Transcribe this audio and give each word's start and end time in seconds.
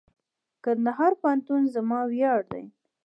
کندهار 0.63 1.11
پوهنتون 1.21 1.61
زما 1.73 1.99
ویاړ 2.11 2.39
دئ. 2.51 2.65